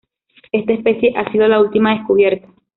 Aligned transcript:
Esta 0.51 0.73
especie 0.73 1.13
ha 1.15 1.31
sido 1.31 1.47
la 1.47 1.61
última 1.61 1.93
descubierta. 1.93 2.47